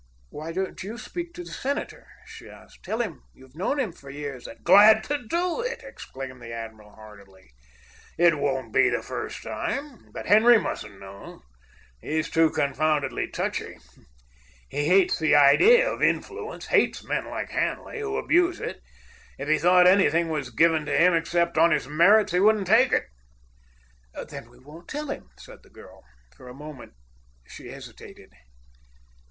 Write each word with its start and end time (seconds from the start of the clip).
"Why 0.29 0.51
don't 0.51 0.81
you 0.81 0.97
speak 0.97 1.31
to 1.35 1.43
the 1.43 1.51
senator?" 1.51 2.07
she 2.25 2.49
asked. 2.49 2.81
"Tell 2.81 3.01
him 3.03 3.21
you've 3.35 3.55
known 3.55 3.79
him 3.79 3.91
for 3.91 4.09
years, 4.09 4.45
that——" 4.45 4.63
"Glad 4.63 5.03
to 5.03 5.27
do 5.27 5.61
it!" 5.61 5.83
exclaimed 5.83 6.41
the 6.41 6.51
admiral 6.51 6.95
heartily. 6.95 7.51
"It 8.17 8.39
won't 8.39 8.73
be 8.73 8.89
the 8.89 9.03
first 9.03 9.43
time. 9.43 10.11
But 10.11 10.25
Henry 10.25 10.57
mustn't 10.59 10.99
know. 10.99 11.43
He's 11.99 12.31
too 12.31 12.49
confoundedly 12.49 13.27
touchy. 13.27 13.77
He 14.67 14.85
hates 14.85 15.19
the 15.19 15.35
idea 15.35 15.87
of 15.87 16.01
influence, 16.01 16.65
hates 16.65 17.03
men 17.03 17.25
like 17.27 17.51
Hanley, 17.51 17.99
who 17.99 18.17
abuse 18.17 18.59
it. 18.59 18.81
If 19.37 19.49
he 19.49 19.59
thought 19.59 19.85
anything 19.85 20.29
was 20.29 20.49
given 20.49 20.83
to 20.87 20.97
him 20.97 21.13
except 21.13 21.59
on 21.59 21.69
his 21.69 21.87
merits, 21.87 22.31
he 22.31 22.39
wouldn't 22.39 22.65
take 22.65 22.91
it." 22.91 23.03
"Then 24.29 24.49
we 24.49 24.57
won't 24.57 24.87
tell 24.87 25.11
him," 25.11 25.29
said 25.37 25.61
the 25.61 25.69
girl. 25.69 26.03
For 26.35 26.47
a 26.49 26.55
moment 26.55 26.93
she 27.47 27.67
hesitated. 27.67 28.31